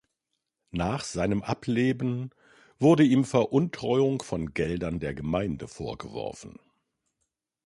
[0.71, 2.31] Nach seinen Ableben
[2.79, 6.57] wurde ihm Veruntreuung von Geldern der Gemeinde vorgeworfen.